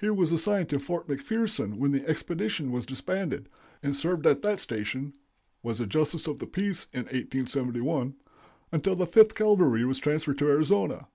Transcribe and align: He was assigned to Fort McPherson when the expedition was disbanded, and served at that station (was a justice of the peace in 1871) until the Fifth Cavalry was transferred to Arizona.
He 0.00 0.10
was 0.10 0.32
assigned 0.32 0.68
to 0.70 0.80
Fort 0.80 1.06
McPherson 1.06 1.76
when 1.76 1.92
the 1.92 2.04
expedition 2.08 2.72
was 2.72 2.84
disbanded, 2.84 3.48
and 3.84 3.94
served 3.94 4.26
at 4.26 4.42
that 4.42 4.58
station 4.58 5.12
(was 5.62 5.78
a 5.78 5.86
justice 5.86 6.26
of 6.26 6.40
the 6.40 6.48
peace 6.48 6.88
in 6.92 7.02
1871) 7.02 8.16
until 8.72 8.96
the 8.96 9.06
Fifth 9.06 9.36
Cavalry 9.36 9.84
was 9.84 10.00
transferred 10.00 10.38
to 10.38 10.48
Arizona. 10.48 11.06